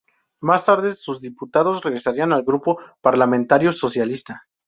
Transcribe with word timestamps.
Más 0.39 0.65
tarde 0.65 0.95
sus 0.95 1.21
diputados 1.21 1.83
regresarían 1.83 2.33
al 2.33 2.41
Grupo 2.41 2.79
Parlamentario 3.03 3.71
socialista. 3.71 4.47